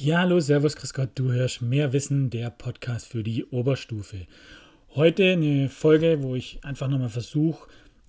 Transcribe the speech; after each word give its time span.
Ja, 0.00 0.20
hallo, 0.20 0.40
Servus, 0.40 0.76
Chris 0.76 0.92
Gott, 0.92 1.10
du 1.14 1.30
hörst 1.30 1.62
mehr 1.62 1.92
Wissen, 1.92 2.28
der 2.28 2.50
Podcast 2.50 3.06
für 3.06 3.22
die 3.22 3.44
Oberstufe. 3.44 4.26
Heute 4.94 5.32
eine 5.32 5.68
Folge, 5.68 6.22
wo 6.22 6.34
ich 6.34 6.64
einfach 6.64 6.88
nochmal 6.88 7.10
versuche, 7.10 7.68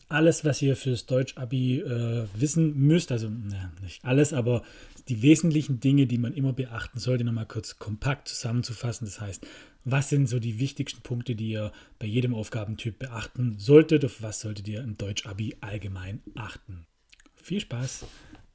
alles, 0.09 0.43
was 0.43 0.61
ihr 0.61 0.75
fürs 0.75 1.05
Deutsch-Abi 1.05 1.81
äh, 1.81 2.27
wissen 2.33 2.77
müsst, 2.77 3.11
also 3.11 3.29
na, 3.29 3.71
nicht 3.83 4.03
alles, 4.03 4.33
aber 4.33 4.63
die 5.09 5.21
wesentlichen 5.21 5.79
Dinge, 5.79 6.07
die 6.07 6.17
man 6.17 6.33
immer 6.33 6.53
beachten 6.53 6.99
sollte, 6.99 7.23
nochmal 7.23 7.45
kurz 7.45 7.77
kompakt 7.77 8.29
zusammenzufassen. 8.29 9.05
Das 9.05 9.21
heißt, 9.21 9.45
was 9.83 10.09
sind 10.09 10.27
so 10.27 10.39
die 10.39 10.59
wichtigsten 10.59 11.01
Punkte, 11.01 11.35
die 11.35 11.49
ihr 11.49 11.71
bei 11.99 12.07
jedem 12.07 12.33
Aufgabentyp 12.33 12.97
beachten 12.99 13.55
solltet? 13.59 14.03
Auf 14.05 14.21
was 14.21 14.39
solltet 14.39 14.67
ihr 14.67 14.81
im 14.81 14.97
Deutsch-Abi 14.97 15.57
allgemein 15.61 16.21
achten? 16.35 16.87
Viel 17.35 17.59
Spaß! 17.59 18.05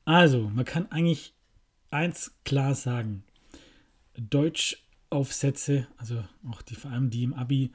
Also, 0.05 0.49
man 0.49 0.65
kann 0.65 0.91
eigentlich 0.91 1.35
eins 1.91 2.33
klar 2.45 2.75
sagen. 2.75 3.25
Deutschaufsätze, 4.17 5.87
also 5.97 6.23
auch 6.51 6.63
die 6.63 6.75
vor 6.75 6.91
allem 6.91 7.11
die 7.11 7.25
im 7.25 7.35
Abi, 7.35 7.71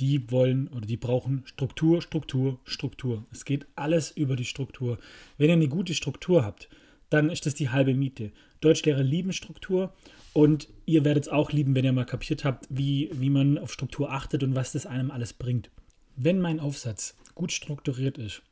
die 0.00 0.30
wollen 0.30 0.68
oder 0.68 0.86
die 0.86 0.96
brauchen 0.96 1.42
Struktur, 1.46 2.02
Struktur, 2.02 2.58
Struktur. 2.64 3.24
Es 3.30 3.44
geht 3.44 3.66
alles 3.76 4.10
über 4.10 4.36
die 4.36 4.44
Struktur. 4.44 4.98
Wenn 5.38 5.48
ihr 5.48 5.54
eine 5.54 5.68
gute 5.68 5.94
Struktur 5.94 6.44
habt, 6.44 6.68
dann 7.10 7.30
ist 7.30 7.46
das 7.46 7.54
die 7.54 7.70
halbe 7.70 7.94
Miete. 7.94 8.32
Deutschlehrer 8.60 9.02
lieben 9.02 9.32
Struktur 9.32 9.92
und 10.32 10.68
ihr 10.84 11.04
werdet 11.04 11.24
es 11.24 11.32
auch 11.32 11.52
lieben, 11.52 11.74
wenn 11.74 11.84
ihr 11.84 11.92
mal 11.92 12.06
kapiert 12.06 12.44
habt, 12.44 12.66
wie, 12.70 13.10
wie 13.12 13.30
man 13.30 13.58
auf 13.58 13.72
Struktur 13.72 14.10
achtet 14.10 14.42
und 14.42 14.56
was 14.56 14.72
das 14.72 14.86
einem 14.86 15.10
alles 15.10 15.32
bringt. 15.32 15.70
Wenn 16.16 16.40
mein 16.40 16.60
Aufsatz 16.60 17.14
gut 17.34 17.52
strukturiert 17.52 18.18
ist, 18.18 18.42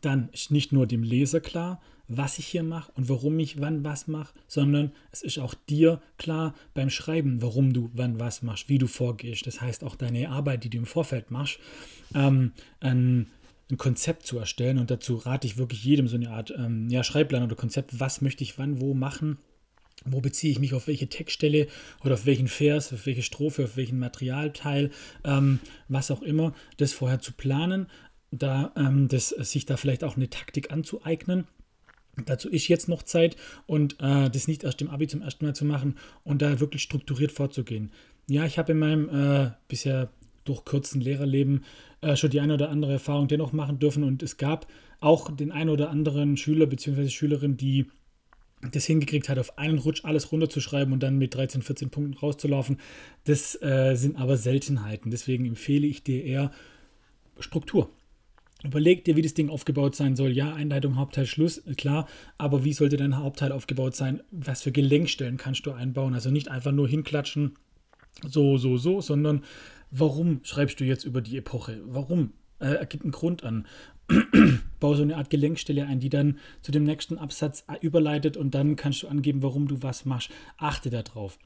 dann 0.00 0.28
ist 0.32 0.50
nicht 0.50 0.72
nur 0.72 0.86
dem 0.86 1.02
Leser 1.02 1.40
klar, 1.40 1.80
was 2.08 2.38
ich 2.38 2.46
hier 2.46 2.62
mache 2.62 2.90
und 2.94 3.08
warum 3.08 3.38
ich 3.38 3.60
wann 3.60 3.84
was 3.84 4.08
mache, 4.08 4.32
sondern 4.48 4.92
es 5.12 5.22
ist 5.22 5.38
auch 5.38 5.54
dir 5.54 6.00
klar 6.16 6.54
beim 6.74 6.90
Schreiben, 6.90 7.42
warum 7.42 7.72
du 7.72 7.90
wann 7.92 8.18
was 8.18 8.42
machst, 8.42 8.68
wie 8.68 8.78
du 8.78 8.86
vorgehst. 8.86 9.46
Das 9.46 9.60
heißt 9.60 9.84
auch 9.84 9.94
deine 9.94 10.30
Arbeit, 10.30 10.64
die 10.64 10.70
du 10.70 10.78
im 10.78 10.86
Vorfeld 10.86 11.30
machst, 11.30 11.58
ähm, 12.14 12.52
ein, 12.80 13.28
ein, 13.70 13.76
Konzept 13.76 14.26
zu 14.26 14.38
erstellen 14.38 14.78
und 14.78 14.90
dazu 14.90 15.16
rate 15.16 15.46
ich 15.46 15.58
wirklich 15.58 15.84
jedem 15.84 16.08
so 16.08 16.16
eine 16.16 16.30
Art 16.30 16.52
ähm, 16.56 16.88
ja, 16.88 17.04
Schreibplan 17.04 17.42
oder 17.42 17.56
Konzept, 17.56 18.00
was 18.00 18.22
möchte 18.22 18.42
ich 18.42 18.58
wann 18.58 18.80
wo 18.80 18.94
machen. 18.94 19.38
Wo 20.04 20.20
beziehe 20.20 20.52
ich 20.52 20.60
mich 20.60 20.74
auf 20.74 20.86
welche 20.86 21.08
Textstelle 21.08 21.66
oder 22.04 22.14
auf 22.14 22.24
welchen 22.24 22.46
Vers, 22.46 22.92
auf 22.92 23.04
welche 23.04 23.22
Strophe, 23.22 23.64
auf 23.64 23.76
welchen 23.76 23.98
Materialteil, 23.98 24.90
ähm, 25.24 25.58
was 25.88 26.12
auch 26.12 26.22
immer, 26.22 26.54
das 26.76 26.92
vorher 26.92 27.18
zu 27.18 27.32
planen, 27.32 27.88
da 28.30 28.72
ähm, 28.76 29.08
das, 29.08 29.30
sich 29.30 29.66
da 29.66 29.76
vielleicht 29.76 30.04
auch 30.04 30.16
eine 30.16 30.30
Taktik 30.30 30.70
anzueignen 30.70 31.46
Dazu 32.26 32.48
ist 32.48 32.68
jetzt 32.68 32.88
noch 32.88 33.02
Zeit 33.02 33.36
und 33.66 33.96
äh, 34.00 34.30
das 34.30 34.48
nicht 34.48 34.64
erst 34.64 34.80
im 34.82 34.90
Abi 34.90 35.06
zum 35.06 35.22
ersten 35.22 35.44
Mal 35.44 35.54
zu 35.54 35.64
machen 35.64 35.96
und 36.24 36.42
da 36.42 36.60
wirklich 36.60 36.82
strukturiert 36.82 37.32
vorzugehen. 37.32 37.90
Ja, 38.28 38.44
ich 38.44 38.58
habe 38.58 38.72
in 38.72 38.78
meinem 38.78 39.08
äh, 39.08 39.50
bisher 39.68 40.10
durch 40.44 40.64
kurzen 40.64 41.00
Lehrerleben 41.00 41.64
äh, 42.00 42.16
schon 42.16 42.30
die 42.30 42.40
eine 42.40 42.54
oder 42.54 42.70
andere 42.70 42.92
Erfahrung 42.92 43.28
dennoch 43.28 43.52
machen 43.52 43.78
dürfen 43.78 44.02
und 44.02 44.22
es 44.22 44.36
gab 44.36 44.66
auch 45.00 45.34
den 45.34 45.52
einen 45.52 45.70
oder 45.70 45.90
anderen 45.90 46.36
Schüler 46.36 46.66
bzw. 46.66 47.08
Schülerin, 47.08 47.56
die 47.56 47.86
das 48.72 48.86
hingekriegt 48.86 49.28
hat, 49.28 49.38
auf 49.38 49.56
einen 49.58 49.78
Rutsch 49.78 50.04
alles 50.04 50.32
runterzuschreiben 50.32 50.92
und 50.92 51.02
dann 51.02 51.18
mit 51.18 51.34
13, 51.34 51.62
14 51.62 51.90
Punkten 51.90 52.14
rauszulaufen. 52.14 52.78
Das 53.24 53.60
äh, 53.62 53.94
sind 53.94 54.16
aber 54.16 54.36
Seltenheiten. 54.36 55.10
Deswegen 55.10 55.46
empfehle 55.46 55.86
ich 55.86 56.02
dir 56.02 56.24
eher 56.24 56.50
Struktur. 57.38 57.90
Überleg 58.64 59.04
dir, 59.04 59.14
wie 59.14 59.22
das 59.22 59.34
Ding 59.34 59.50
aufgebaut 59.50 59.94
sein 59.94 60.16
soll. 60.16 60.32
Ja, 60.32 60.52
Einleitung, 60.52 60.96
Hauptteil, 60.96 61.26
Schluss, 61.26 61.62
klar. 61.76 62.08
Aber 62.38 62.64
wie 62.64 62.72
sollte 62.72 62.96
dein 62.96 63.16
Hauptteil 63.16 63.52
aufgebaut 63.52 63.94
sein? 63.94 64.22
Was 64.32 64.62
für 64.62 64.72
Gelenkstellen 64.72 65.36
kannst 65.36 65.66
du 65.66 65.72
einbauen? 65.72 66.14
Also 66.14 66.30
nicht 66.30 66.48
einfach 66.48 66.72
nur 66.72 66.88
hinklatschen, 66.88 67.54
so, 68.26 68.58
so, 68.58 68.76
so, 68.76 69.00
sondern 69.00 69.44
warum 69.92 70.40
schreibst 70.42 70.80
du 70.80 70.84
jetzt 70.84 71.04
über 71.04 71.20
die 71.20 71.36
Epoche? 71.36 71.80
Warum? 71.86 72.32
Äh, 72.58 72.74
ergibt 72.74 73.04
einen 73.04 73.12
Grund 73.12 73.44
an. 73.44 73.66
Bau 74.80 74.94
so 74.94 75.02
eine 75.02 75.16
Art 75.16 75.30
Gelenkstelle 75.30 75.86
ein, 75.86 76.00
die 76.00 76.08
dann 76.08 76.38
zu 76.62 76.72
dem 76.72 76.82
nächsten 76.82 77.18
Absatz 77.18 77.64
überleitet 77.80 78.36
und 78.36 78.54
dann 78.54 78.74
kannst 78.74 79.02
du 79.04 79.08
angeben, 79.08 79.42
warum 79.42 79.68
du 79.68 79.82
was 79.82 80.04
machst. 80.04 80.30
Achte 80.56 80.90
darauf. 80.90 81.38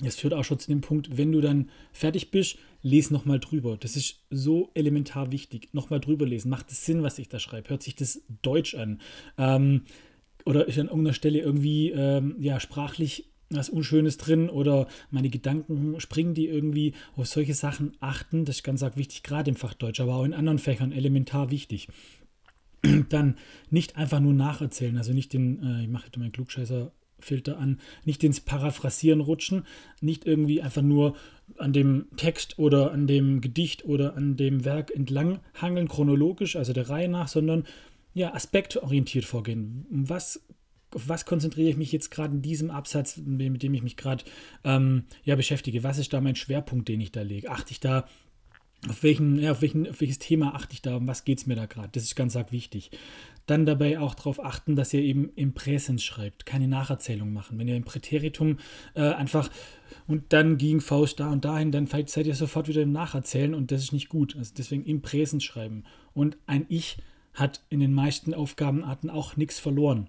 Das 0.00 0.16
führt 0.16 0.34
auch 0.34 0.44
schon 0.44 0.58
zu 0.58 0.68
dem 0.68 0.80
Punkt, 0.80 1.16
wenn 1.16 1.32
du 1.32 1.40
dann 1.40 1.70
fertig 1.92 2.30
bist, 2.30 2.58
lese 2.82 3.12
nochmal 3.12 3.40
drüber. 3.40 3.76
Das 3.76 3.96
ist 3.96 4.22
so 4.30 4.70
elementar 4.74 5.32
wichtig. 5.32 5.68
Nochmal 5.72 6.00
drüber 6.00 6.26
lesen. 6.26 6.50
Macht 6.50 6.70
es 6.70 6.84
Sinn, 6.84 7.02
was 7.02 7.18
ich 7.18 7.28
da 7.28 7.40
schreibe? 7.40 7.70
Hört 7.70 7.82
sich 7.82 7.96
das 7.96 8.22
deutsch 8.42 8.74
an? 8.74 9.00
Ähm, 9.36 9.82
oder 10.44 10.68
ist 10.68 10.78
an 10.78 10.86
irgendeiner 10.86 11.14
Stelle 11.14 11.40
irgendwie 11.40 11.90
ähm, 11.90 12.36
ja, 12.38 12.60
sprachlich 12.60 13.28
was 13.50 13.70
Unschönes 13.70 14.18
drin 14.18 14.50
oder 14.50 14.88
meine 15.10 15.30
Gedanken 15.30 15.98
springen 16.00 16.34
die 16.34 16.46
irgendwie 16.46 16.94
auf 17.16 17.26
solche 17.26 17.54
Sachen 17.54 17.92
achten. 18.00 18.44
Das 18.44 18.56
ist 18.56 18.62
ganz 18.62 18.82
arg 18.82 18.96
wichtig, 18.96 19.22
gerade 19.22 19.50
im 19.50 19.56
Fach 19.56 19.74
Deutsch, 19.74 20.00
aber 20.00 20.16
auch 20.16 20.24
in 20.24 20.34
anderen 20.34 20.58
Fächern 20.58 20.92
elementar 20.92 21.50
wichtig. 21.50 21.88
Dann 23.08 23.36
nicht 23.70 23.96
einfach 23.96 24.20
nur 24.20 24.34
nacherzählen, 24.34 24.96
also 24.98 25.12
nicht 25.12 25.32
den, 25.32 25.62
äh, 25.62 25.82
ich 25.82 25.88
mache 25.88 26.06
jetzt 26.06 26.18
meinen 26.18 26.32
Klugscheißer 26.32 26.92
Filter 27.20 27.58
an, 27.58 27.80
nicht 28.04 28.22
ins 28.24 28.40
Paraphrasieren 28.40 29.20
rutschen, 29.20 29.64
nicht 30.00 30.26
irgendwie 30.26 30.62
einfach 30.62 30.82
nur 30.82 31.16
an 31.56 31.72
dem 31.72 32.06
Text 32.16 32.58
oder 32.58 32.92
an 32.92 33.06
dem 33.06 33.40
Gedicht 33.40 33.84
oder 33.84 34.16
an 34.16 34.36
dem 34.36 34.64
Werk 34.64 34.90
entlang 34.94 35.40
hangeln, 35.54 35.88
chronologisch, 35.88 36.56
also 36.56 36.72
der 36.72 36.88
Reihe 36.88 37.08
nach, 37.08 37.28
sondern 37.28 37.64
ja, 38.14 38.34
aspektorientiert 38.34 39.24
vorgehen. 39.24 39.86
Was, 39.90 40.42
auf 40.94 41.08
was 41.08 41.24
konzentriere 41.24 41.70
ich 41.70 41.76
mich 41.76 41.92
jetzt 41.92 42.10
gerade 42.10 42.34
in 42.34 42.42
diesem 42.42 42.70
Absatz, 42.70 43.16
mit 43.16 43.62
dem 43.62 43.74
ich 43.74 43.82
mich 43.82 43.96
gerade 43.96 44.24
ähm, 44.64 45.04
ja, 45.24 45.36
beschäftige? 45.36 45.82
Was 45.82 45.98
ist 45.98 46.12
da 46.12 46.20
mein 46.20 46.36
Schwerpunkt, 46.36 46.88
den 46.88 47.00
ich 47.00 47.12
da 47.12 47.22
lege? 47.22 47.50
Achte 47.50 47.72
ich 47.72 47.80
da 47.80 48.06
auf, 48.86 49.02
welchen, 49.02 49.38
ja, 49.38 49.52
auf, 49.52 49.62
welchen, 49.62 49.88
auf 49.88 50.00
welches 50.00 50.18
Thema 50.18 50.54
achte 50.54 50.74
ich 50.74 50.82
da, 50.82 50.96
um 50.96 51.06
was 51.06 51.24
geht 51.24 51.38
es 51.38 51.46
mir 51.46 51.56
da 51.56 51.66
gerade? 51.66 51.88
Das 51.92 52.04
ist 52.04 52.14
ganz 52.14 52.36
arg 52.36 52.52
wichtig. 52.52 52.90
Dann 53.46 53.64
dabei 53.64 53.98
auch 53.98 54.14
darauf 54.14 54.44
achten, 54.44 54.76
dass 54.76 54.92
ihr 54.92 55.00
eben 55.00 55.30
im 55.34 55.54
Präsens 55.54 56.04
schreibt, 56.04 56.44
keine 56.44 56.68
Nacherzählung 56.68 57.32
machen. 57.32 57.58
Wenn 57.58 57.66
ihr 57.66 57.76
im 57.76 57.84
Präteritum 57.84 58.58
äh, 58.94 59.00
einfach 59.00 59.50
und 60.06 60.32
dann 60.32 60.58
ging 60.58 60.80
Faust 60.80 61.18
da 61.18 61.32
und 61.32 61.44
dahin, 61.44 61.72
dann 61.72 61.86
seid 61.86 62.26
ihr 62.26 62.34
sofort 62.34 62.68
wieder 62.68 62.82
im 62.82 62.92
Nacherzählen 62.92 63.54
und 63.54 63.72
das 63.72 63.82
ist 63.82 63.92
nicht 63.92 64.10
gut. 64.10 64.36
Also 64.36 64.52
deswegen 64.56 64.84
im 64.84 65.00
Präsens 65.00 65.44
schreiben. 65.44 65.84
Und 66.12 66.36
ein 66.46 66.66
Ich 66.68 66.98
hat 67.32 67.62
in 67.70 67.80
den 67.80 67.94
meisten 67.94 68.34
Aufgabenarten 68.34 69.10
auch 69.10 69.36
nichts 69.36 69.58
verloren 69.58 70.08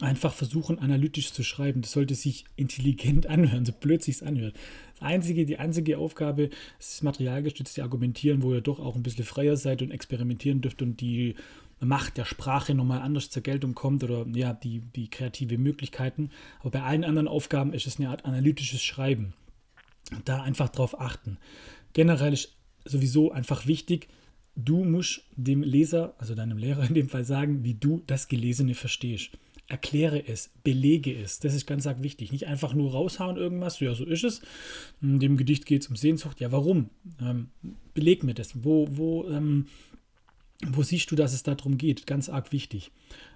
einfach 0.00 0.32
versuchen, 0.32 0.78
analytisch 0.78 1.32
zu 1.32 1.42
schreiben. 1.42 1.82
Das 1.82 1.92
sollte 1.92 2.14
sich 2.14 2.44
intelligent 2.56 3.26
anhören, 3.28 3.64
so 3.64 3.72
blöd 3.72 4.02
sich 4.02 4.24
anhört. 4.26 4.54
Einzige, 5.00 5.46
die 5.46 5.58
einzige 5.58 5.98
Aufgabe 5.98 6.44
ist 6.78 6.94
das 6.94 7.02
materialgestützte 7.02 7.82
Argumentieren, 7.82 8.42
wo 8.42 8.52
ihr 8.52 8.60
doch 8.60 8.80
auch 8.80 8.96
ein 8.96 9.02
bisschen 9.02 9.24
freier 9.24 9.56
seid 9.56 9.82
und 9.82 9.90
experimentieren 9.90 10.60
dürft 10.60 10.82
und 10.82 11.00
die 11.00 11.34
Macht 11.80 12.18
der 12.18 12.26
Sprache 12.26 12.74
nochmal 12.74 13.00
anders 13.00 13.30
zur 13.30 13.42
Geltung 13.42 13.74
kommt 13.74 14.04
oder 14.04 14.26
ja, 14.34 14.52
die, 14.52 14.80
die 14.94 15.08
kreative 15.08 15.56
Möglichkeiten. 15.56 16.30
Aber 16.60 16.70
bei 16.70 16.82
allen 16.82 17.04
anderen 17.04 17.28
Aufgaben 17.28 17.72
ist 17.72 17.86
es 17.86 17.98
eine 17.98 18.10
Art 18.10 18.26
analytisches 18.26 18.82
Schreiben. 18.82 19.32
Da 20.26 20.42
einfach 20.42 20.68
drauf 20.68 21.00
achten. 21.00 21.38
Generell 21.94 22.34
ist 22.34 22.54
sowieso 22.84 23.32
einfach 23.32 23.66
wichtig, 23.66 24.08
du 24.56 24.84
musst 24.84 25.22
dem 25.36 25.62
Leser, 25.62 26.14
also 26.18 26.34
deinem 26.34 26.58
Lehrer 26.58 26.86
in 26.86 26.94
dem 26.94 27.08
Fall 27.08 27.24
sagen, 27.24 27.64
wie 27.64 27.74
du 27.74 28.02
das 28.06 28.28
Gelesene 28.28 28.74
verstehst 28.74 29.38
erkläre 29.70 30.26
es, 30.26 30.50
belege 30.64 31.14
es. 31.14 31.38
Das 31.38 31.54
ist 31.54 31.66
ganz 31.66 31.86
arg 31.86 32.02
wichtig. 32.02 32.32
Nicht 32.32 32.46
einfach 32.46 32.74
nur 32.74 32.90
raushauen 32.90 33.36
irgendwas, 33.36 33.78
ja, 33.80 33.94
so 33.94 34.04
ist 34.04 34.24
es. 34.24 34.42
In 35.00 35.20
dem 35.20 35.36
Gedicht 35.36 35.64
geht 35.64 35.82
es 35.82 35.88
um 35.88 35.96
Sehnsucht. 35.96 36.40
Ja, 36.40 36.50
warum? 36.50 36.90
Ähm, 37.20 37.50
beleg 37.94 38.24
mir 38.24 38.34
das. 38.34 38.64
Wo, 38.64 38.88
wo, 38.90 39.28
ähm, 39.28 39.66
wo 40.66 40.82
siehst 40.82 41.10
du, 41.10 41.16
dass 41.16 41.32
es 41.32 41.44
darum 41.44 41.78
geht? 41.78 42.06
Ganz 42.06 42.28
arg 42.28 42.52
wichtig. 42.52 42.90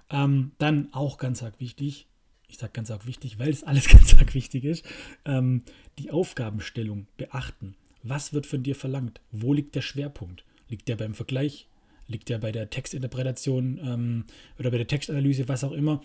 Ähm, 0.09 0.51
dann 0.57 0.89
auch 0.91 1.17
ganz 1.17 1.41
arg 1.41 1.59
wichtig, 1.59 2.07
ich 2.47 2.57
sage 2.57 2.73
ganz 2.73 2.91
arg 2.91 3.07
wichtig, 3.07 3.39
weil 3.39 3.49
es 3.49 3.63
alles 3.63 3.87
ganz 3.89 4.13
arg 4.15 4.33
wichtig 4.33 4.65
ist, 4.65 4.85
ähm, 5.23 5.63
die 5.97 6.11
Aufgabenstellung 6.11 7.07
beachten. 7.17 7.75
Was 8.03 8.33
wird 8.33 8.45
von 8.45 8.61
dir 8.61 8.75
verlangt? 8.75 9.21
Wo 9.31 9.53
liegt 9.53 9.73
der 9.73 9.81
Schwerpunkt? 9.81 10.43
Liegt 10.67 10.87
der 10.89 10.97
beim 10.97 11.13
Vergleich? 11.13 11.67
Liegt 12.07 12.29
der 12.29 12.37
bei 12.37 12.51
der 12.51 12.69
Textinterpretation 12.69 13.79
ähm, 13.81 14.25
oder 14.59 14.69
bei 14.69 14.77
der 14.77 14.87
Textanalyse, 14.87 15.47
was 15.47 15.63
auch 15.63 15.71
immer? 15.71 16.03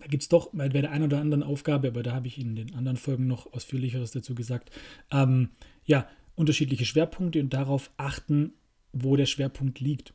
Da 0.00 0.06
gibt 0.06 0.22
es 0.22 0.28
doch 0.28 0.50
bei 0.52 0.68
der 0.68 0.90
einen 0.90 1.04
oder 1.04 1.20
anderen 1.20 1.42
Aufgabe, 1.42 1.88
aber 1.88 2.02
da 2.02 2.12
habe 2.12 2.26
ich 2.26 2.38
in 2.38 2.56
den 2.56 2.74
anderen 2.74 2.96
Folgen 2.96 3.26
noch 3.26 3.52
ausführlicheres 3.52 4.12
dazu 4.12 4.34
gesagt, 4.34 4.70
ähm, 5.10 5.50
ja, 5.84 6.08
unterschiedliche 6.34 6.84
Schwerpunkte 6.84 7.40
und 7.40 7.52
darauf 7.52 7.90
achten, 7.96 8.52
wo 8.92 9.16
der 9.16 9.26
Schwerpunkt 9.26 9.80
liegt. 9.80 10.14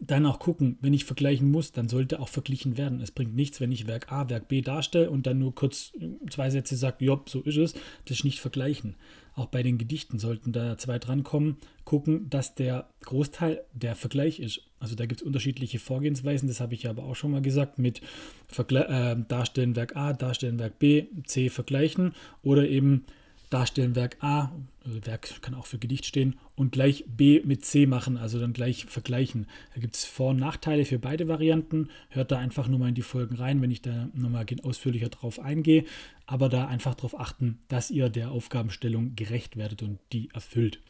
Dann 0.00 0.26
auch 0.26 0.38
gucken, 0.38 0.76
wenn 0.82 0.92
ich 0.92 1.06
vergleichen 1.06 1.50
muss, 1.50 1.72
dann 1.72 1.88
sollte 1.88 2.20
auch 2.20 2.28
verglichen 2.28 2.76
werden. 2.76 3.00
Es 3.00 3.10
bringt 3.10 3.34
nichts, 3.34 3.60
wenn 3.60 3.72
ich 3.72 3.86
Werk 3.86 4.12
A, 4.12 4.28
Werk 4.28 4.48
B 4.48 4.60
darstelle 4.60 5.10
und 5.10 5.26
dann 5.26 5.38
nur 5.38 5.54
kurz 5.54 5.92
zwei 6.28 6.50
Sätze 6.50 6.76
sage, 6.76 7.04
jopp, 7.06 7.30
so 7.30 7.40
ist 7.40 7.56
es, 7.56 7.72
das 8.04 8.18
ist 8.18 8.24
nicht 8.24 8.40
vergleichen. 8.40 8.96
Auch 9.34 9.46
bei 9.46 9.62
den 9.62 9.78
Gedichten 9.78 10.18
sollten 10.18 10.52
da 10.52 10.76
zwei 10.76 10.98
drankommen, 10.98 11.56
gucken, 11.84 12.28
dass 12.28 12.54
der 12.54 12.90
Großteil 13.02 13.62
der 13.72 13.94
Vergleich 13.94 14.40
ist. 14.40 14.62
Also 14.78 14.94
da 14.94 15.06
gibt 15.06 15.22
es 15.22 15.26
unterschiedliche 15.26 15.78
Vorgehensweisen, 15.78 16.48
das 16.48 16.60
habe 16.60 16.74
ich 16.74 16.86
aber 16.86 17.04
auch 17.04 17.16
schon 17.16 17.30
mal 17.30 17.42
gesagt, 17.42 17.78
mit 17.78 18.02
Vergle 18.46 18.86
äh, 18.88 19.16
Darstellen 19.28 19.74
Werk 19.74 19.96
A, 19.96 20.12
Darstellen 20.12 20.58
Werk 20.58 20.78
B, 20.78 21.06
C 21.24 21.48
vergleichen 21.48 22.14
oder 22.42 22.68
eben 22.68 23.04
darstellen 23.50 23.96
Werk 23.96 24.22
A, 24.22 24.52
also 24.84 25.04
Werk 25.06 25.42
kann 25.42 25.54
auch 25.54 25.66
für 25.66 25.78
Gedicht 25.78 26.06
stehen, 26.06 26.36
und 26.54 26.72
gleich 26.72 27.04
B 27.06 27.40
mit 27.44 27.64
C 27.64 27.86
machen, 27.86 28.16
also 28.16 28.38
dann 28.38 28.52
gleich 28.52 28.84
vergleichen. 28.86 29.46
Da 29.74 29.80
gibt 29.80 29.96
es 29.96 30.04
Vor- 30.04 30.30
und 30.30 30.38
Nachteile 30.38 30.84
für 30.84 30.98
beide 30.98 31.28
Varianten. 31.28 31.88
Hört 32.10 32.30
da 32.30 32.38
einfach 32.38 32.68
nur 32.68 32.78
mal 32.78 32.88
in 32.88 32.94
die 32.94 33.02
Folgen 33.02 33.36
rein, 33.36 33.62
wenn 33.62 33.70
ich 33.70 33.82
da 33.82 34.08
nochmal 34.14 34.46
ausführlicher 34.62 35.08
drauf 35.08 35.40
eingehe. 35.40 35.84
Aber 36.26 36.48
da 36.48 36.66
einfach 36.66 36.94
darauf 36.94 37.18
achten, 37.18 37.58
dass 37.68 37.90
ihr 37.90 38.08
der 38.08 38.30
Aufgabenstellung 38.30 39.14
gerecht 39.14 39.56
werdet 39.56 39.82
und 39.82 39.98
die 40.12 40.30
erfüllt. 40.32 40.80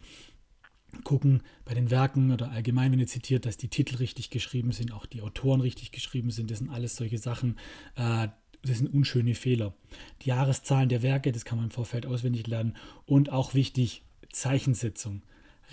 Gucken 1.04 1.42
bei 1.66 1.74
den 1.74 1.90
Werken 1.90 2.32
oder 2.32 2.50
allgemein, 2.50 2.92
wenn 2.92 2.98
ihr 2.98 3.06
zitiert, 3.06 3.44
dass 3.44 3.58
die 3.58 3.68
Titel 3.68 3.96
richtig 3.96 4.30
geschrieben 4.30 4.72
sind, 4.72 4.92
auch 4.92 5.04
die 5.04 5.20
Autoren 5.20 5.60
richtig 5.60 5.92
geschrieben 5.92 6.30
sind. 6.30 6.50
Das 6.50 6.58
sind 6.58 6.70
alles 6.70 6.96
solche 6.96 7.18
Sachen. 7.18 7.56
Äh, 7.94 8.28
das 8.62 8.78
sind 8.78 8.92
unschöne 8.92 9.34
Fehler. 9.34 9.74
Die 10.22 10.28
Jahreszahlen 10.28 10.88
der 10.88 11.02
Werke, 11.02 11.32
das 11.32 11.44
kann 11.44 11.58
man 11.58 11.66
im 11.66 11.70
Vorfeld 11.70 12.06
auswendig 12.06 12.46
lernen. 12.46 12.76
Und 13.06 13.30
auch 13.30 13.54
wichtig, 13.54 14.02
Zeichensetzung, 14.30 15.22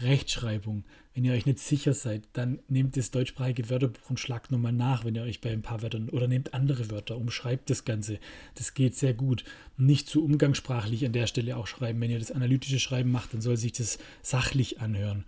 Rechtschreibung. 0.01 0.83
Wenn 1.13 1.23
ihr 1.23 1.33
euch 1.33 1.45
nicht 1.45 1.59
sicher 1.59 1.93
seid, 1.93 2.23
dann 2.33 2.59
nehmt 2.67 2.97
das 2.97 3.11
deutschsprachige 3.11 3.69
Wörterbuch 3.69 4.09
und 4.09 4.19
schlagt 4.19 4.51
nochmal 4.51 4.73
nach, 4.73 5.05
wenn 5.05 5.15
ihr 5.15 5.23
euch 5.23 5.39
bei 5.39 5.51
ein 5.51 5.61
paar 5.61 5.81
Wörtern 5.81 6.09
oder 6.09 6.27
nehmt 6.27 6.53
andere 6.53 6.91
Wörter, 6.91 7.17
umschreibt 7.17 7.69
das 7.69 7.85
Ganze. 7.85 8.19
Das 8.55 8.73
geht 8.73 8.95
sehr 8.95 9.13
gut. 9.13 9.45
Nicht 9.77 10.09
zu 10.09 10.23
umgangssprachlich 10.23 11.05
an 11.05 11.13
der 11.13 11.27
Stelle 11.27 11.55
auch 11.55 11.67
schreiben. 11.67 12.01
Wenn 12.01 12.11
ihr 12.11 12.19
das 12.19 12.31
analytische 12.31 12.79
Schreiben 12.79 13.11
macht, 13.11 13.33
dann 13.33 13.41
soll 13.41 13.57
sich 13.57 13.71
das 13.71 13.97
sachlich 14.21 14.81
anhören. 14.81 15.23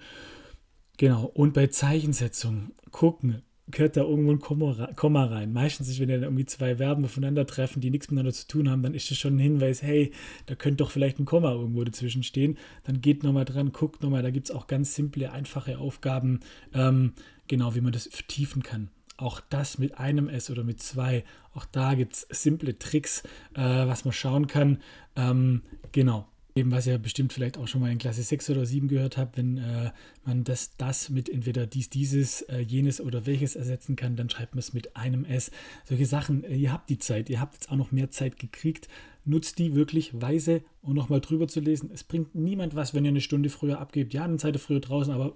Genau, 0.98 1.26
und 1.26 1.54
bei 1.54 1.68
Zeichensetzung 1.68 2.72
gucken, 2.92 3.44
gehört 3.70 3.98
da 3.98 4.02
irgendwo 4.02 4.32
ein 4.32 4.40
Komma 4.96 5.26
rein. 5.26 5.52
Meistens, 5.52 6.00
wenn 6.00 6.10
ja 6.10 6.18
irgendwie 6.18 6.46
zwei 6.46 6.78
Verben 6.78 7.04
aufeinander 7.04 7.46
treffen, 7.46 7.82
die 7.82 7.90
nichts 7.90 8.10
miteinander 8.10 8.34
zu 8.34 8.48
tun 8.48 8.70
haben, 8.70 8.82
dann 8.82 8.94
ist 8.94 9.12
das 9.12 9.18
schon 9.18 9.36
ein 9.36 9.40
Hinweis, 9.40 9.82
hey, 9.82 10.12
da 10.46 10.56
könnte 10.56 10.78
doch 10.78 10.92
vielleicht 10.92 11.20
ein 11.20 11.26
Komma 11.26 11.52
irgendwo 11.52 11.84
dazwischen 11.84 12.24
stehen. 12.24 12.58
Dann 12.86 13.02
geht 13.02 13.24
nochmal 13.24 13.46
dran, 13.46 13.74
guckt 13.74 14.02
nochmal, 14.02 14.24
da 14.24 14.30
gibt 14.30 14.50
es 14.50 14.56
auch 14.56 14.68
ganz 14.68 14.96
simple, 14.96 15.32
einfache 15.32 15.80
Aufgaben, 15.80 16.40
ähm, 16.74 17.14
genau 17.48 17.76
wie 17.76 17.82
man 17.82 17.92
das 17.92 18.08
vertiefen 18.08 18.64
kann. 18.64 18.90
Auch 19.18 19.42
das 19.50 19.80
mit 19.80 19.98
einem 19.98 20.30
S 20.30 20.50
oder 20.50 20.64
mit 20.64 20.82
zwei. 20.82 21.24
Auch 21.54 21.66
da 21.66 21.96
gibt 21.96 22.14
es 22.14 22.28
simple 22.30 22.78
Tricks, 22.78 23.24
äh, 23.56 23.62
was 23.62 24.06
man 24.06 24.14
schauen 24.14 24.48
kann. 24.48 24.78
Ähm, 25.16 25.64
genau. 25.92 26.28
Eben, 26.58 26.72
was 26.72 26.88
ihr 26.88 26.98
bestimmt 26.98 27.34
vielleicht 27.34 27.60
auch 27.60 27.68
schon 27.68 27.82
mal 27.82 27.92
in 27.92 28.00
Klasse 28.00 28.24
6 28.24 28.50
oder 28.50 28.66
7 28.66 28.88
gehört 28.88 29.16
habt, 29.16 29.38
wenn 29.38 29.58
äh, 29.58 29.92
man 30.26 30.44
das, 30.44 30.76
das 30.78 31.10
mit 31.10 31.30
entweder 31.30 31.68
dies, 31.68 31.92
dieses, 31.92 32.42
äh, 32.44 32.62
jenes 32.62 33.00
oder 33.00 33.28
welches 33.28 33.56
ersetzen 33.56 33.96
kann, 33.96 34.16
dann 34.16 34.28
schreibt 34.32 34.56
man 34.56 34.60
es 34.60 34.74
mit 34.74 34.96
einem 34.96 35.24
S. 35.24 35.52
Solche 35.86 36.08
Sachen, 36.08 36.44
äh, 36.44 36.56
ihr 36.56 36.74
habt 36.74 36.90
die 36.90 36.98
Zeit, 36.98 37.30
ihr 37.30 37.40
habt 37.40 37.54
jetzt 37.54 37.70
auch 37.70 37.76
noch 37.76 37.92
mehr 37.92 38.10
Zeit 38.10 38.40
gekriegt. 38.40 38.88
Nutzt 39.24 39.60
die 39.60 39.76
wirklich 39.76 40.20
weise 40.20 40.64
und 40.82 40.96
nochmal 40.96 41.22
drüber 41.22 41.48
zu 41.48 41.60
lesen. 41.60 41.92
Es 41.94 42.04
bringt 42.04 42.34
niemand 42.34 42.74
was, 42.74 42.96
wenn 42.96 43.06
ihr 43.06 43.10
eine 43.10 43.22
Stunde 43.22 43.50
früher 43.50 43.80
abgebt. 43.80 44.16
Ja, 44.16 44.28
dann 44.28 44.40
seid 44.40 44.56
ihr 44.56 44.60
früher 44.60 44.80
draußen, 44.80 45.14
aber 45.14 45.36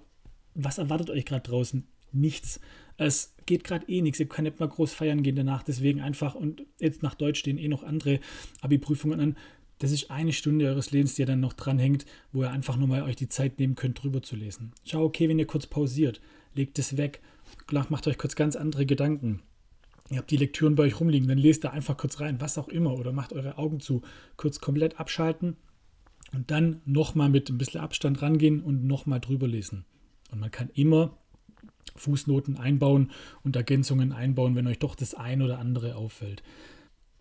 was 0.54 0.78
erwartet 0.78 1.08
euch 1.08 1.24
gerade 1.24 1.48
draußen? 1.48 1.86
Nichts. 2.10 2.58
Es 2.96 3.36
geht 3.46 3.62
gerade 3.62 3.88
eh 3.88 4.02
nichts. 4.02 4.18
Ihr 4.18 4.26
könnt 4.26 4.48
nicht 4.48 4.58
mal 4.60 4.68
groß 4.68 4.92
feiern 4.92 5.22
gehen 5.22 5.36
danach. 5.36 5.62
Deswegen 5.62 6.00
einfach, 6.00 6.34
und 6.34 6.64
jetzt 6.80 7.02
nach 7.04 7.14
Deutsch 7.14 7.38
stehen 7.38 7.58
eh 7.58 7.68
noch 7.68 7.84
andere 7.84 8.18
Abi-Prüfungen 8.60 9.20
an 9.20 9.36
das 9.82 9.90
ist 9.90 10.12
eine 10.12 10.32
Stunde 10.32 10.66
eures 10.66 10.92
Lebens, 10.92 11.16
die 11.16 11.22
ihr 11.22 11.26
dann 11.26 11.40
noch 11.40 11.54
dranhängt, 11.54 12.06
wo 12.30 12.44
ihr 12.44 12.52
einfach 12.52 12.76
nur 12.76 12.86
mal 12.86 13.02
euch 13.02 13.16
die 13.16 13.28
Zeit 13.28 13.58
nehmen 13.58 13.74
könnt, 13.74 14.00
drüber 14.00 14.22
zu 14.22 14.36
lesen. 14.36 14.70
Schau, 14.84 15.02
okay, 15.02 15.28
wenn 15.28 15.40
ihr 15.40 15.46
kurz 15.46 15.66
pausiert, 15.66 16.20
legt 16.54 16.78
es 16.78 16.96
weg, 16.96 17.20
macht 17.72 18.06
euch 18.06 18.16
kurz 18.16 18.36
ganz 18.36 18.54
andere 18.54 18.86
Gedanken. 18.86 19.42
Ihr 20.08 20.18
habt 20.18 20.30
die 20.30 20.36
Lektüren 20.36 20.76
bei 20.76 20.84
euch 20.84 21.00
rumliegen, 21.00 21.26
dann 21.26 21.36
lest 21.36 21.64
da 21.64 21.70
einfach 21.70 21.96
kurz 21.96 22.20
rein, 22.20 22.40
was 22.40 22.58
auch 22.58 22.68
immer, 22.68 22.96
oder 22.96 23.10
macht 23.10 23.32
eure 23.32 23.58
Augen 23.58 23.80
zu, 23.80 24.02
kurz 24.36 24.60
komplett 24.60 25.00
abschalten 25.00 25.56
und 26.32 26.52
dann 26.52 26.80
nochmal 26.84 27.28
mit 27.28 27.50
ein 27.50 27.58
bisschen 27.58 27.80
Abstand 27.80 28.22
rangehen 28.22 28.62
und 28.62 28.84
nochmal 28.84 29.18
drüber 29.18 29.48
lesen. 29.48 29.84
Und 30.30 30.38
man 30.38 30.52
kann 30.52 30.70
immer 30.74 31.18
Fußnoten 31.96 32.56
einbauen 32.56 33.10
und 33.42 33.56
Ergänzungen 33.56 34.12
einbauen, 34.12 34.54
wenn 34.54 34.68
euch 34.68 34.78
doch 34.78 34.94
das 34.94 35.14
ein 35.14 35.42
oder 35.42 35.58
andere 35.58 35.96
auffällt 35.96 36.44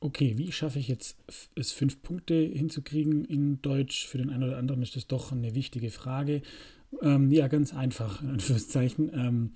okay, 0.01 0.37
wie 0.37 0.51
schaffe 0.51 0.79
ich 0.79 0.87
jetzt 0.87 1.17
es 1.55 1.71
fünf 1.71 2.01
Punkte 2.01 2.33
hinzukriegen 2.33 3.23
in 3.23 3.61
Deutsch? 3.61 4.07
Für 4.07 4.17
den 4.17 4.29
einen 4.29 4.43
oder 4.43 4.57
anderen 4.57 4.81
ist 4.81 4.95
das 4.95 5.07
doch 5.07 5.31
eine 5.31 5.55
wichtige 5.55 5.91
Frage. 5.91 6.41
Ähm, 7.01 7.31
ja, 7.31 7.47
ganz 7.47 7.73
einfach, 7.73 8.21
in 8.21 8.31
Anführungszeichen. 8.31 9.11
Ähm, 9.13 9.51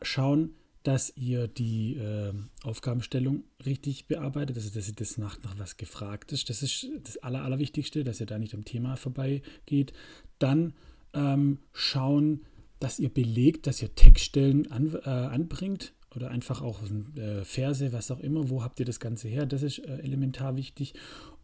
schauen, 0.00 0.54
dass 0.82 1.12
ihr 1.16 1.46
die 1.46 1.94
äh, 1.94 2.32
Aufgabenstellung 2.64 3.44
richtig 3.64 4.08
bearbeitet, 4.08 4.56
also 4.56 4.70
dass 4.70 4.88
ihr 4.88 4.94
das 4.94 5.18
nach, 5.18 5.40
nach 5.44 5.58
was 5.58 5.76
gefragt 5.76 6.32
ist. 6.32 6.50
Das 6.50 6.62
ist 6.62 6.88
das 7.04 7.18
Aller, 7.18 7.44
Allerwichtigste, 7.44 8.02
dass 8.02 8.18
ihr 8.18 8.26
da 8.26 8.38
nicht 8.38 8.54
am 8.54 8.64
Thema 8.64 8.96
vorbeigeht. 8.96 9.92
Dann 10.38 10.72
ähm, 11.12 11.58
schauen, 11.72 12.40
dass 12.80 12.98
ihr 12.98 13.10
belegt, 13.10 13.68
dass 13.68 13.80
ihr 13.80 13.94
Textstellen 13.94 14.72
an, 14.72 14.92
äh, 15.04 15.08
anbringt 15.08 15.92
oder 16.14 16.30
einfach 16.30 16.62
auch 16.62 16.80
äh, 17.16 17.44
Verse, 17.44 17.92
was 17.92 18.10
auch 18.10 18.20
immer, 18.20 18.50
wo 18.50 18.62
habt 18.62 18.80
ihr 18.80 18.86
das 18.86 19.00
Ganze 19.00 19.28
her? 19.28 19.46
Das 19.46 19.62
ist 19.62 19.78
äh, 19.78 19.98
elementar 19.98 20.56
wichtig. 20.56 20.94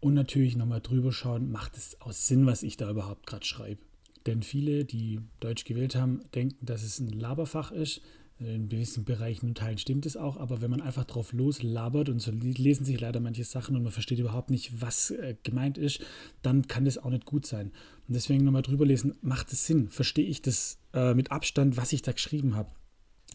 Und 0.00 0.15
natürlich 0.15 0.56
nochmal 0.56 0.81
drüber 0.81 1.12
schauen, 1.12 1.50
macht 1.50 1.76
es 1.76 2.00
aus 2.00 2.29
Sinn, 2.29 2.47
was 2.47 2.62
ich 2.62 2.76
da 2.76 2.91
überhaupt 2.91 3.26
gerade 3.26 3.44
schreibe. 3.44 3.81
Denn 4.26 4.43
viele, 4.43 4.85
die 4.85 5.20
Deutsch 5.41 5.65
gewählt 5.65 5.97
haben, 5.97 6.20
denken, 6.35 6.65
dass 6.65 6.82
es 6.82 7.00
ein 7.00 7.09
Laberfach 7.09 7.73
ist. 7.73 8.03
In 8.41 8.69
gewissen 8.69 9.05
Bereichen 9.05 9.49
und 9.49 9.59
Teilen 9.59 9.79
stimmt 9.79 10.06
es 10.06 10.17
auch, 10.17 10.37
aber 10.37 10.61
wenn 10.61 10.71
man 10.71 10.81
einfach 10.81 11.05
drauf 11.05 11.32
loslabert 11.32 12.09
und 12.09 12.21
so 12.21 12.31
lesen 12.31 12.85
sich 12.85 13.00
leider 13.00 13.19
manche 13.19 13.43
Sachen 13.43 13.75
und 13.75 13.82
man 13.82 13.91
versteht 13.91 14.21
überhaupt 14.21 14.50
nicht, 14.50 14.81
was 14.81 15.11
äh, 15.11 15.35
gemeint 15.43 15.76
ist, 15.76 16.05
dann 16.43 16.69
kann 16.69 16.85
das 16.85 16.99
auch 16.99 17.11
nicht 17.11 17.25
gut 17.25 17.47
sein. 17.47 17.73
Und 18.06 18.14
deswegen 18.14 18.44
nochmal 18.44 18.62
drüber 18.62 18.87
lesen, 18.87 19.17
macht 19.23 19.53
es 19.53 19.67
Sinn? 19.67 19.88
Verstehe 19.88 20.26
ich 20.26 20.41
das 20.41 20.79
äh, 20.94 21.14
mit 21.14 21.32
Abstand, 21.32 21.76
was 21.76 21.93
ich 21.93 22.03
da 22.03 22.12
geschrieben 22.12 22.55
habe? 22.55 22.71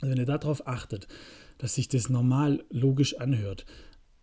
Also 0.03 0.11
wenn 0.11 0.19
ihr 0.19 0.25
darauf 0.25 0.67
achtet, 0.67 1.07
dass 1.59 1.75
sich 1.75 1.87
das 1.87 2.09
normal 2.09 2.65
logisch 2.69 3.17
anhört, 3.21 3.65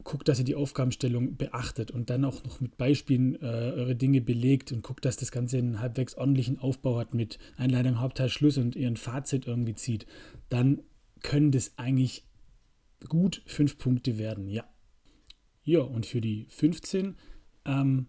guckt, 0.04 0.28
dass 0.28 0.38
ihr 0.38 0.44
die 0.44 0.54
Aufgabenstellung 0.54 1.38
beachtet 1.38 1.90
und 1.90 2.10
dann 2.10 2.26
auch 2.26 2.44
noch 2.44 2.60
mit 2.60 2.76
Beispielen 2.76 3.36
äh, 3.36 3.46
eure 3.46 3.96
Dinge 3.96 4.20
belegt 4.20 4.72
und 4.72 4.82
guckt, 4.82 5.06
dass 5.06 5.16
das 5.16 5.32
Ganze 5.32 5.56
einen 5.56 5.80
halbwegs 5.80 6.16
ordentlichen 6.16 6.58
Aufbau 6.58 6.98
hat 6.98 7.14
mit 7.14 7.38
Einleitung, 7.56 7.98
Hauptteil, 7.98 8.28
Schluss 8.28 8.58
und 8.58 8.76
ihr 8.76 8.88
ein 8.88 8.98
Fazit 8.98 9.46
irgendwie 9.46 9.74
zieht, 9.74 10.04
dann 10.50 10.82
können 11.22 11.50
das 11.50 11.72
eigentlich 11.78 12.26
gut 13.08 13.40
fünf 13.46 13.78
Punkte 13.78 14.18
werden, 14.18 14.48
ja. 14.48 14.64
Ja, 15.64 15.80
und 15.80 16.04
für 16.04 16.20
die 16.20 16.44
15, 16.50 17.16
ähm, 17.64 18.08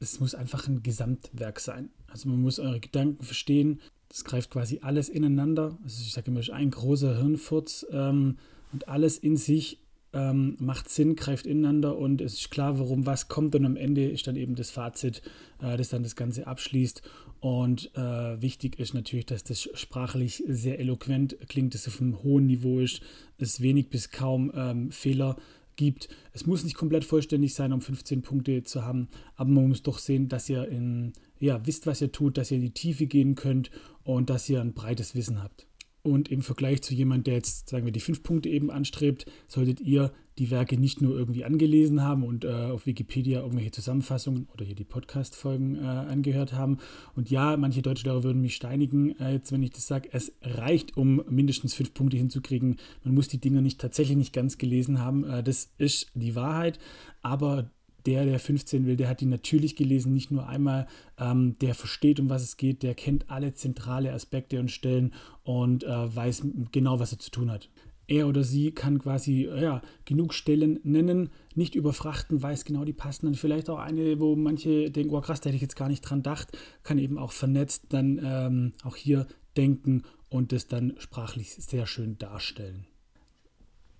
es 0.00 0.20
muss 0.20 0.34
einfach 0.34 0.68
ein 0.68 0.82
Gesamtwerk 0.82 1.60
sein. 1.60 1.90
Also 2.06 2.30
man 2.30 2.40
muss 2.40 2.58
eure 2.58 2.80
Gedanken 2.80 3.24
verstehen, 3.24 3.82
das 4.14 4.24
greift 4.24 4.50
quasi 4.50 4.78
alles 4.80 5.08
ineinander. 5.08 5.76
Also 5.82 6.02
ich 6.02 6.12
sage 6.12 6.30
immer, 6.30 6.40
ein 6.52 6.70
großer 6.70 7.18
Hirnfurz 7.18 7.84
ähm, 7.90 8.38
und 8.72 8.86
alles 8.86 9.18
in 9.18 9.36
sich 9.36 9.80
ähm, 10.12 10.56
macht 10.60 10.88
Sinn, 10.88 11.16
greift 11.16 11.46
ineinander 11.46 11.98
und 11.98 12.20
es 12.20 12.34
ist 12.34 12.50
klar, 12.52 12.78
warum 12.78 13.06
was 13.06 13.26
kommt 13.26 13.56
und 13.56 13.66
am 13.66 13.74
Ende 13.74 14.08
ist 14.08 14.28
dann 14.28 14.36
eben 14.36 14.54
das 14.54 14.70
Fazit, 14.70 15.20
äh, 15.60 15.76
das 15.76 15.88
dann 15.88 16.04
das 16.04 16.14
Ganze 16.14 16.46
abschließt. 16.46 17.02
Und 17.40 17.90
äh, 17.96 18.40
wichtig 18.40 18.78
ist 18.78 18.94
natürlich, 18.94 19.26
dass 19.26 19.42
das 19.42 19.68
sprachlich 19.74 20.44
sehr 20.46 20.78
eloquent 20.78 21.36
klingt, 21.48 21.74
dass 21.74 21.88
es 21.88 21.94
auf 21.94 22.00
einem 22.00 22.22
hohen 22.22 22.46
Niveau 22.46 22.78
ist, 22.78 23.00
es 23.38 23.62
wenig 23.62 23.90
bis 23.90 24.12
kaum 24.12 24.52
ähm, 24.54 24.92
Fehler 24.92 25.34
gibt. 25.76 26.08
Es 26.32 26.46
muss 26.46 26.64
nicht 26.64 26.76
komplett 26.76 27.04
vollständig 27.04 27.54
sein, 27.54 27.72
um 27.72 27.80
15 27.80 28.22
Punkte 28.22 28.62
zu 28.62 28.84
haben, 28.84 29.08
aber 29.36 29.50
man 29.50 29.68
muss 29.68 29.82
doch 29.82 29.98
sehen, 29.98 30.28
dass 30.28 30.48
ihr 30.48 30.68
in, 30.68 31.12
ja, 31.40 31.66
wisst, 31.66 31.86
was 31.86 32.00
ihr 32.00 32.12
tut, 32.12 32.38
dass 32.38 32.50
ihr 32.50 32.56
in 32.56 32.62
die 32.62 32.70
Tiefe 32.70 33.06
gehen 33.06 33.34
könnt 33.34 33.70
und 34.02 34.30
dass 34.30 34.48
ihr 34.48 34.60
ein 34.60 34.74
breites 34.74 35.14
Wissen 35.14 35.42
habt. 35.42 35.66
Und 36.02 36.30
im 36.30 36.42
Vergleich 36.42 36.82
zu 36.82 36.94
jemandem, 36.94 37.24
der 37.24 37.34
jetzt, 37.34 37.70
sagen 37.70 37.86
wir, 37.86 37.92
die 37.92 38.00
fünf 38.00 38.22
Punkte 38.22 38.50
eben 38.50 38.70
anstrebt, 38.70 39.24
solltet 39.48 39.80
ihr 39.80 40.12
die 40.38 40.50
Werke 40.50 40.76
nicht 40.76 41.00
nur 41.00 41.16
irgendwie 41.16 41.44
angelesen 41.44 42.02
haben 42.02 42.24
und 42.24 42.44
äh, 42.44 42.48
auf 42.48 42.86
Wikipedia 42.86 43.40
irgendwelche 43.40 43.70
Zusammenfassungen 43.70 44.48
oder 44.52 44.64
hier 44.64 44.74
die 44.74 44.84
Podcast-Folgen 44.84 45.76
äh, 45.76 45.86
angehört 45.86 46.52
haben. 46.52 46.78
Und 47.14 47.30
ja, 47.30 47.56
manche 47.56 47.82
Deutschlehrer 47.82 48.24
würden 48.24 48.42
mich 48.42 48.56
steinigen, 48.56 49.18
äh, 49.20 49.32
jetzt 49.34 49.52
wenn 49.52 49.62
ich 49.62 49.70
das 49.70 49.86
sage. 49.86 50.08
Es 50.12 50.32
reicht, 50.42 50.96
um 50.96 51.22
mindestens 51.28 51.74
fünf 51.74 51.94
Punkte 51.94 52.16
hinzukriegen. 52.16 52.76
Man 53.04 53.14
muss 53.14 53.28
die 53.28 53.40
Dinge 53.40 53.62
nicht 53.62 53.80
tatsächlich 53.80 54.16
nicht 54.16 54.32
ganz 54.32 54.58
gelesen 54.58 55.00
haben. 55.00 55.24
Äh, 55.24 55.42
das 55.42 55.70
ist 55.78 56.10
die 56.14 56.34
Wahrheit. 56.34 56.78
Aber 57.22 57.70
der, 58.06 58.24
der 58.24 58.38
15 58.38 58.86
will, 58.86 58.96
der 58.96 59.08
hat 59.08 59.20
die 59.20 59.26
natürlich 59.26 59.76
gelesen, 59.76 60.12
nicht 60.12 60.30
nur 60.30 60.46
einmal, 60.46 60.86
ähm, 61.18 61.56
der 61.60 61.74
versteht, 61.74 62.20
um 62.20 62.28
was 62.28 62.42
es 62.42 62.56
geht, 62.56 62.82
der 62.82 62.94
kennt 62.94 63.30
alle 63.30 63.54
zentrale 63.54 64.12
Aspekte 64.12 64.60
und 64.60 64.70
Stellen 64.70 65.14
und 65.42 65.84
äh, 65.84 66.16
weiß 66.16 66.46
genau, 66.70 67.00
was 67.00 67.12
er 67.12 67.18
zu 67.18 67.30
tun 67.30 67.50
hat. 67.50 67.70
Er 68.06 68.28
oder 68.28 68.44
sie 68.44 68.72
kann 68.72 68.98
quasi 68.98 69.44
ja, 69.44 69.82
genug 70.04 70.34
Stellen 70.34 70.80
nennen, 70.82 71.30
nicht 71.54 71.74
überfrachten, 71.74 72.42
weiß 72.42 72.64
genau 72.64 72.84
die 72.84 72.92
passenden. 72.92 73.34
Vielleicht 73.34 73.70
auch 73.70 73.78
eine, 73.78 74.20
wo 74.20 74.36
manche 74.36 74.90
denken, 74.90 75.14
oh 75.14 75.20
krass, 75.20 75.40
da 75.40 75.48
hätte 75.48 75.56
ich 75.56 75.62
jetzt 75.62 75.76
gar 75.76 75.88
nicht 75.88 76.02
dran 76.02 76.18
gedacht, 76.18 76.56
kann 76.82 76.98
eben 76.98 77.18
auch 77.18 77.32
vernetzt 77.32 77.86
dann 77.90 78.20
ähm, 78.22 78.72
auch 78.82 78.96
hier 78.96 79.26
denken 79.56 80.02
und 80.28 80.52
das 80.52 80.66
dann 80.66 80.94
sprachlich 80.98 81.54
sehr 81.54 81.86
schön 81.86 82.18
darstellen. 82.18 82.86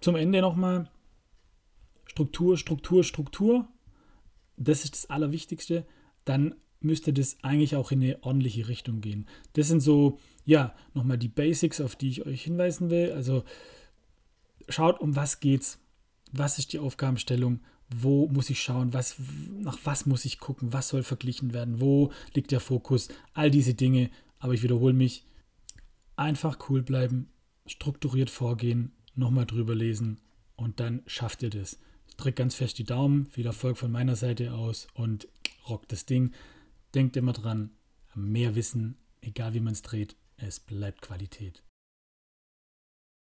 Zum 0.00 0.16
Ende 0.16 0.40
nochmal 0.40 0.90
Struktur, 2.06 2.58
Struktur, 2.58 3.04
Struktur 3.04 3.68
das 4.56 4.84
ist 4.84 4.94
das 4.94 5.11
Allerwichtigste, 5.11 5.87
dann 6.25 6.54
müsste 6.80 7.12
das 7.12 7.38
eigentlich 7.42 7.76
auch 7.76 7.90
in 7.90 8.02
eine 8.02 8.23
ordentliche 8.23 8.68
Richtung 8.68 9.00
gehen. 9.00 9.26
Das 9.54 9.68
sind 9.68 9.80
so, 9.80 10.18
ja, 10.44 10.75
nochmal 10.92 11.18
die 11.18 11.28
Basics, 11.28 11.80
auf 11.80 11.96
die 11.96 12.11
ich 12.11 12.26
euch 12.26 12.44
hinweisen 12.44 12.90
will. 12.90 13.12
Also 13.12 13.42
schaut, 14.68 15.00
um 15.00 15.16
was 15.16 15.40
geht's? 15.40 15.78
Was 16.33 16.59
ist 16.59 16.73
die 16.73 16.78
Aufgabenstellung? 16.78 17.61
Wo 17.94 18.28
muss 18.28 18.50
ich 18.50 18.62
schauen? 18.62 18.92
Was, 18.92 19.16
nach 19.61 19.78
was 19.85 20.06
muss 20.06 20.25
ich 20.25 20.38
gucken? 20.38 20.73
Was 20.73 20.88
soll 20.88 21.02
verglichen 21.02 21.52
werden? 21.52 21.80
Wo 21.80 22.12
liegt 22.33 22.50
der 22.50 22.61
Fokus? 22.61 23.09
All 23.35 23.50
diese 23.50 23.75
Dinge. 23.75 24.11
Aber 24.38 24.54
ich 24.54 24.62
wiederhole 24.62 24.94
mich. 24.94 25.25
Einfach 26.16 26.68
cool 26.68 26.83
bleiben, 26.83 27.28
strukturiert 27.66 28.30
vorgehen, 28.30 28.92
nochmal 29.14 29.47
drüber 29.47 29.75
lesen 29.75 30.21
und 30.56 30.80
dann 30.80 31.02
schafft 31.06 31.42
ihr 31.42 31.50
das. 31.50 31.78
Drückt 32.16 32.37
ganz 32.37 32.54
fest 32.54 32.78
die 32.78 32.85
Daumen, 32.85 33.26
viel 33.26 33.47
Erfolg 33.47 33.78
von 33.78 33.90
meiner 33.90 34.14
Seite 34.14 34.52
aus 34.54 34.87
und 34.94 35.26
rockt 35.68 35.90
das 35.90 36.06
Ding. 36.06 36.33
Denkt 36.94 37.16
immer 37.16 37.33
dran, 37.33 37.71
mehr 38.14 38.54
Wissen, 38.54 38.97
egal 39.21 39.54
wie 39.54 39.61
man 39.61 39.73
es 39.73 39.83
dreht, 39.83 40.16
es 40.37 40.61
bleibt 40.61 41.02
Qualität. 41.02 41.64